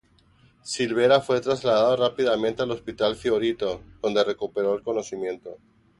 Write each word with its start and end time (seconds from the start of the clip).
Silvera 0.63 1.21
fue 1.21 1.39
trasladado 1.41 1.95
rápidamente 1.95 2.63
al 2.63 2.71
Hospital 2.71 3.15
Fiorito, 3.15 3.83
donde 4.01 4.23
recuperó 4.23 4.73
el 4.73 4.81
conocimiento. 4.81 5.59